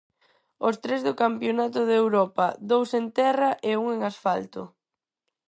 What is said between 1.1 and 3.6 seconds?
campionato de Europa, dous en terra